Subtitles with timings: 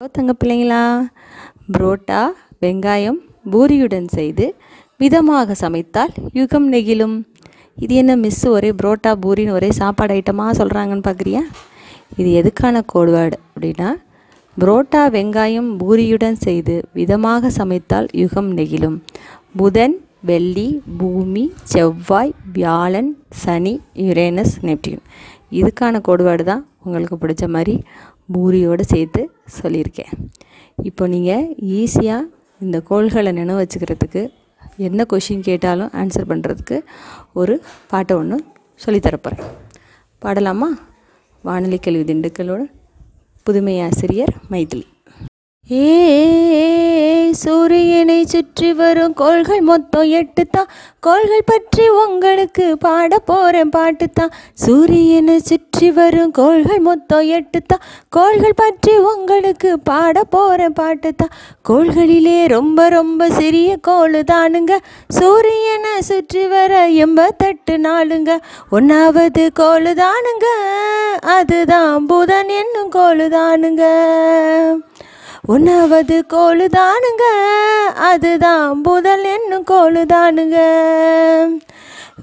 [0.00, 0.80] Hello தங்க பிள்ளைங்களா?
[1.74, 2.18] புரோட்டா
[2.62, 3.18] வெங்காயம்
[3.52, 4.46] பூரியுடன் செய்து
[5.02, 7.14] விதமாக சமைத்தால் யுகம் நெகிழும்.
[7.84, 11.42] இது என்ன மிஸ் ஒரே புரோட்டா பூரின்னு ஒரே சாப்பாடு ஐட்டமாக சொல்கிறாங்கன்னு பார்க்குறியா
[12.16, 13.88] இது எதுக்கான கோட் அப்படின்னா
[14.56, 18.98] புரோட்டா வெங்காயம் பூரியுடன் செய்து விதமாக சமைத்தால் யுகம் நெகிழும்.
[19.60, 19.96] புதன்
[20.30, 20.68] வெள்ளி
[20.98, 23.10] பூமி செவ்வாய் வியாழன்
[23.44, 23.74] சனி
[24.06, 25.04] யுரேனஸ் நெப்டியூன்.
[25.60, 27.74] இதுக்கான கோட்வேர்டு தான் உங்களுக்கு பிடிச்ச மாதிரி
[28.34, 29.22] பூரியோடு சேர்த்து
[29.58, 30.12] சொல்லியிருக்கேன்.
[30.88, 31.44] இப்போ நீங்கள்
[31.78, 32.30] ஈஸியாக
[32.64, 34.22] இந்த கோள்களை நினைவு வச்சுக்கிறதுக்கு
[34.88, 36.78] என்ன கொஷின் கேட்டாலும் ஆன்சர் பண்ணுறதுக்கு
[37.40, 37.54] ஒரு
[37.92, 38.38] பாட்டை ஒன்று
[38.84, 39.52] சொல்லித்தரப்போகிறேன்
[40.22, 40.68] பாடலாமா?
[41.44, 42.62] வானொலி கல்வி திண்டுக்கலோட
[43.46, 44.86] புதுமை ஆசிரியர் மைதிலி.
[45.70, 50.70] ஏ சூரியனை சுற்றி வரும் கோள்கள் மொத்தம் எட்டு தான்
[51.06, 54.32] கோள்கள் பற்றி உங்களுக்கு பாட போகிறேன் பாட்டு தான்
[54.64, 57.84] சூரியனை சுற்றி வரும் கோள்கள் மொத்தம் எட்டு தான்
[58.16, 61.34] கோள்கள் பற்றி உங்களுக்கு பாட போகிறேன் பாட்டு தான்
[61.68, 64.72] கோள்களிலே ரொம்ப ரொம்ப சிறிய கோள் தானுங்க.
[65.18, 66.72] சூரியனை சுற்றி வர
[67.04, 68.32] எண்பத்தெட்டு நாளுங்க.
[68.70, 70.48] ஒன்றாவது கோள் தானுங்க.
[71.36, 73.84] அதுதான் புதன் என்னும் கோள் தானுங்க.
[75.48, 77.24] உணவது கோழு தானுங்க
[78.08, 80.56] அதுதான் புதல் என்னும் கோழு தானுங்க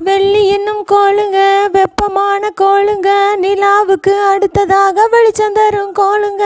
[0.07, 1.39] வெள்ளி என்னும் கோளுங்க
[1.71, 3.09] வெப்பமான கோளுங்க
[3.43, 6.45] நிலாவுக்கு அடுத்ததாக வெளிச்சம் தரும் கோளுங்க.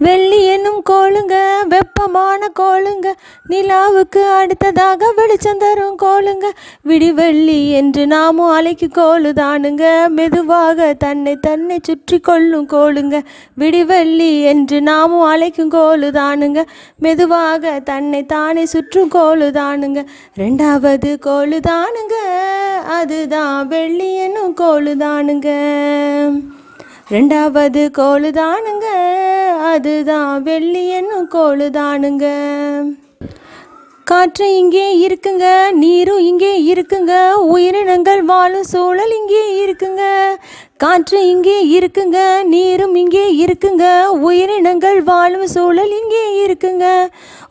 [0.00, 1.34] வெள்ளி என்னும் கோளுங்க
[1.68, 3.08] வெப்பமான கோளுங்க
[3.48, 6.46] நிலாவுக்கு அடுத்ததாக வெளிச்சம் தரும் கோளுங்க.
[6.84, 13.22] விடிவெள்ளி என்று நாமும் அலைக்கு கோளுதானுங்க மெதுவாக தன்னை தன்னை சுற்றி கொள்ளும் கோளுங்க.
[13.58, 16.62] விடிவெள்ளி என்று நாமும் அலைக்கும் கோளுதானுங்க
[16.98, 20.02] மெதுவாக தன்னை தானே சுற்றும் கோளுதானுங்க
[20.36, 22.16] ரெண்டாவது கோளுதானுங்க
[22.98, 25.48] அதுதான் வெள்ளி என்னும் கோளுதானுங்க
[27.10, 28.86] ரெண்டாவது கோளுதானுங்க
[29.70, 31.30] அதுதான் வெள்ளி என்னும்
[34.06, 35.46] காற்று இங்கே இருக்குங்க
[35.82, 37.14] நீரும் இங்கே இருக்குங்க
[37.54, 40.02] உயிரினங்கள் வாழும் சூழல் இங்கே இருக்குங்க.
[40.80, 42.18] காற்று இங்கே இருக்குங்க
[42.52, 43.84] நீரும் இங்கே இருக்குங்க
[44.26, 46.84] உயிரினங்கள் வாழும் சூழல் இங்கே இருக்குங்க.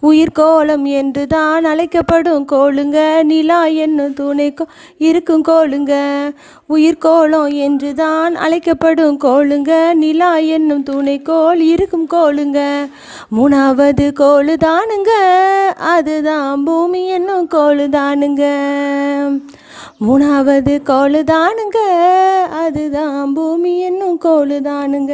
[0.09, 2.97] உயிர்கோளம் என்று தான் அழைக்கப்படும் கோளுங்க
[3.29, 4.65] நிலா என்னும் துணைக்கோ
[5.07, 5.93] இருக்கும் கோளுங்க.
[6.75, 9.71] உயிர்கோளம் என்று தான் அழைக்கப்படும் கோளுங்க
[10.03, 12.59] நிலா என்னும் துணைக்கோள் இருக்கும் கோளுங்க.
[13.37, 15.11] மூணாவது கோளு தானுங்க
[15.95, 18.43] அதுதான் பூமி என்னும் கோளு தானுங்க
[19.99, 21.79] மூணாவது கோளு தானுங்க
[22.61, 25.13] அதுதான் பூமி என்னும் கோளு தானுங்க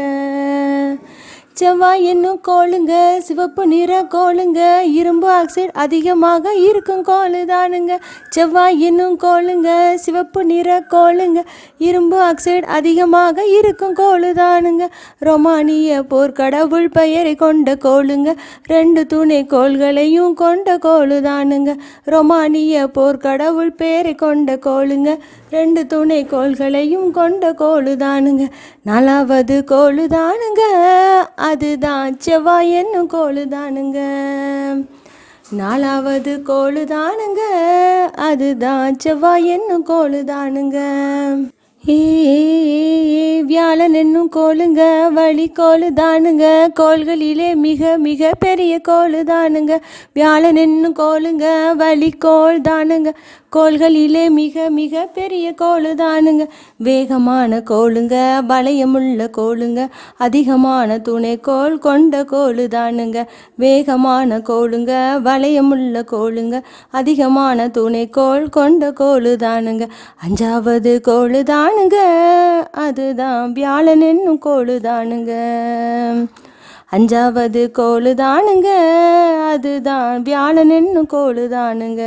[1.62, 2.94] செவ்வாய் என்னும் கோளுங்க
[3.26, 4.60] சிவப்பு நிற கோளுங்க
[5.00, 7.94] இரும்பு ஆக்சைடு அதிகமாக இருக்கும் கோளு தானுங்க
[8.30, 9.70] செவ்வாய் என்னும் கோளுங்க
[10.04, 11.42] சிவப்பு நிற கோளுங்க
[11.88, 14.88] இரும்பு ஆக்சைடு அதிகமாக இருக்கும் கோளு தானுங்க
[15.22, 18.34] ரொமானிய போர்க்கடவுள் பெயரை கொண்ட கோளுங்க
[18.68, 21.74] ரெண்டு துணை கோள்களையும் கொண்ட கோளு தானுங்க
[22.08, 25.12] ரொமானிய போர்க்கடவுள் பெயரை கொண்ட கோளுங்க
[25.52, 28.44] ரெண்டு துணை கோள்களையும் கொண்ட கோளு தானுங்க
[28.84, 30.62] நாலாவது கோளு தானுங்க
[31.52, 34.00] அதுதான் செவ்வாய் என்னும் கோளு தானுங்க
[35.52, 37.42] நாலாவது கோளு தானுங்க
[38.30, 40.78] அதுதான் செவ்வாய் என்னும் கோளு தானுங்க
[41.84, 42.00] ஏ
[43.44, 44.82] வியாழன் என்னும் கோளுங்க.
[45.14, 46.46] வழி கோளு தானுங்க
[46.80, 49.74] கோள்களிலே மிக மிக பெரிய கோளு தானுங்க
[50.14, 51.46] வியாழன் என்னும் கோளுங்க.
[51.76, 53.12] வழி கோள் தானுங்க
[53.52, 56.44] கோள்களிலே மிக மிக பெரிய கோளு தானுங்க
[56.80, 58.16] வேகமான கோளுங்க
[58.48, 59.82] வளையமுள்ள கோளுங்க
[60.18, 63.22] அதிகமான துணைக்கோள் கொண்ட கோளு தானுங்க
[63.58, 64.92] வேகமான கோளுங்க
[65.24, 66.60] வளையமுள்ள கோளுங்க
[66.92, 69.88] அதிகமான துணைக்கோள் கொண்ட கோளு தானுங்க
[70.26, 71.98] அஞ்சாவது கோளு தானுங்க
[72.86, 75.34] அதுதான் வியாழன் என்னும் கோளு தானுங்க
[76.92, 78.70] அஞ்சாவது கோளு தானுங்க
[79.52, 82.04] அதுதான் வியாழன் என்னும் கோளு தானுங்க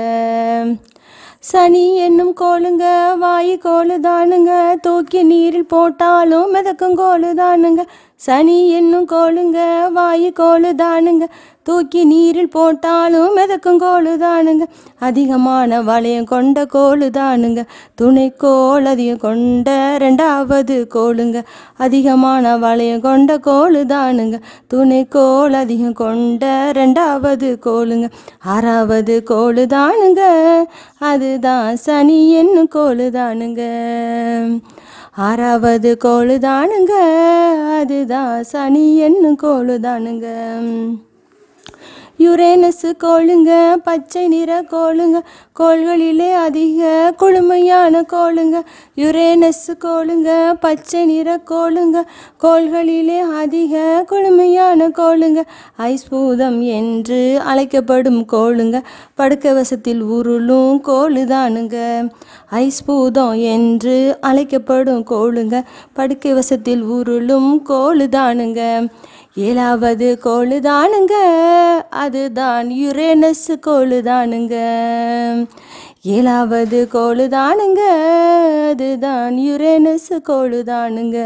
[1.45, 2.85] சனி என்னும் கோளுங்க
[3.17, 7.83] வாயு கோலு தானுங்க தூக்கி நீரில் போட்டாலும் மிதக்கும் கோலு தானுங்க
[8.17, 11.25] சனி என்னும் கோளுங்க வாயு கோளு தானுங்க.
[11.63, 14.65] தூக்கி நீரில் போட்டாலும் மிதக்கும் கோளு தானுங்க.
[14.99, 17.63] அதிகமான வளையம் கொண்ட கோளு தானுங்க.
[17.95, 21.43] துணை கோள் அதிகம் கொண்ட ரெண்டாவது கோளுங்க.
[21.77, 24.41] அதிகமான வளையம் கொண்ட கோளு தானுங்க.
[24.67, 28.11] துணை கோள் அதிகம் கொண்ட ரெண்டாவது கோளுங்க.
[28.39, 30.23] ஆறாவது கோளு தானுங்க.
[30.99, 33.63] அதுதான் சனி என்னும் கோளு தானுங்க.
[35.17, 36.95] ஆறாவது கோழுதானுங்க
[37.81, 40.27] அதுதான் சனி என்னும் கோளுதானுங்க.
[42.19, 45.21] யுரேனஸு கோளுங்க பச்சை நிற கோளுங்க
[45.61, 48.57] கோள்களிலே அதிக குளுமையான கோளுங்க.
[48.97, 52.03] யுரேனஸு கோளுங்க பச்சை நிற கோளுங்க
[52.43, 55.43] கோள்களிலே அதிக குளுமையான கோளுங்க.
[55.79, 58.83] ஐஸ்பூதம் என்று அழைக்கப்படும் கோளுங்க
[59.15, 62.09] படுக்க வசத்தில் உருளும் கோளுதானுங்க.
[62.51, 65.63] ஐஸ்பூதம் என்று அழைக்கப்படும் கோளுங்க
[65.93, 68.89] படுக்கை வசத்தில் உருளும் கோளுதானுங்க.
[69.37, 71.15] ஏழாவது கோளுதானுங்க
[72.03, 74.57] அதுதான் யுரேனஸ் கோளுதானுங்க
[76.09, 77.83] ஏழாவது கோளுதானுங்க
[78.69, 81.19] அதுதான் யுரேனஸ் கோளுதானுங்க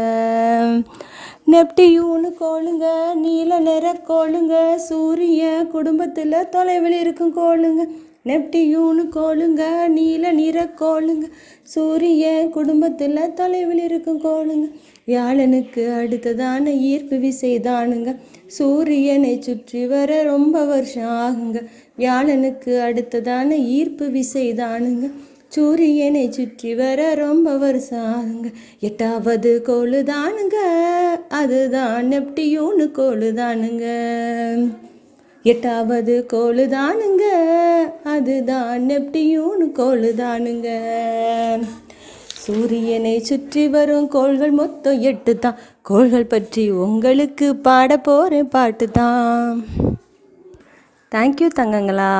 [1.53, 2.85] நெப்டியூனு கோளுங்க
[3.21, 4.55] நீல நிற கோளுங்க
[4.87, 7.83] சூரிய குடும்பத்தில் தொலைவில் இருக்கும் கோளுங்க.
[8.29, 9.61] நெப்டியூனு கோளுங்க
[9.95, 11.25] நீல நிற கோளுங்க
[11.73, 12.25] சூரிய
[12.55, 14.67] குடும்பத்தில் தொலைவில் இருக்கும் கோளுங்க.
[15.07, 18.11] வியாழனுக்கு அடுத்ததான ஈர்ப்பு விசை தானுங்க
[18.57, 21.59] சூரியனை சுற்றி வர ரொம்ப வருஷம் ஆகுங்க.
[22.01, 25.07] வியாழனுக்கு அடுத்ததான ஈர்ப்பு விசை தானுங்க
[25.51, 28.47] சூரியனை சுற்றி வர ரொம்ப வருஷம் ஆகுங்க
[28.79, 30.57] எட்டாவது கோளு தானுங்க
[31.29, 33.85] அதுதான் நெப்டியூனு கோளு தானுங்க
[35.45, 37.23] எட்டாவது கோளு தானுங்க
[38.03, 40.69] அதுதான் நெப்டியூனு கோளு தானுங்க
[42.45, 49.59] சூரியனை சுற்றி வரும் கோள்கள் மொத்தம் எட்டு தான் கோள்கள் பற்றி உங்களுக்கு பாட போகிறேன் பாட்டு தான்
[51.11, 52.13] தேங்க்யூ தங்கங்களா.